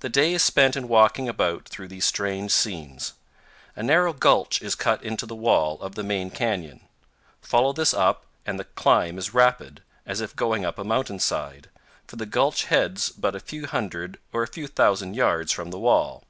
The 0.00 0.10
day 0.10 0.34
is 0.34 0.44
spent 0.44 0.76
in 0.76 0.86
walking 0.86 1.26
about 1.26 1.66
through 1.66 1.88
these 1.88 2.04
strange 2.04 2.50
scenes. 2.50 3.14
A 3.74 3.82
narrow 3.82 4.12
gulch 4.12 4.60
is 4.60 4.74
cut 4.74 5.02
into 5.02 5.24
the 5.24 5.34
wall 5.34 5.80
of 5.80 5.94
the 5.94 6.02
main 6.02 6.28
canyon. 6.30 6.82
Follow 7.40 7.72
this 7.72 7.94
up 7.94 8.26
and 8.44 8.58
the 8.60 8.64
climb 8.64 9.16
is 9.16 9.32
rapid, 9.32 9.82
as 10.04 10.20
if 10.20 10.36
going 10.36 10.66
up 10.66 10.78
a 10.78 10.84
mountain 10.84 11.20
side, 11.20 11.70
for 12.06 12.16
the 12.16 12.26
gulch 12.26 12.64
heads 12.66 13.08
but 13.08 13.34
a 13.34 13.40
few 13.40 13.66
hundred 13.66 14.18
or 14.30 14.42
a 14.42 14.46
few 14.46 14.66
thousand 14.66 15.14
yards 15.16 15.52
from 15.52 15.70
the 15.70 15.78
wall. 15.78 16.22